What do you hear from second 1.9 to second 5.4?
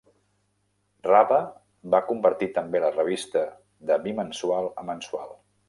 va convertir també la revista de bimensual a mensual.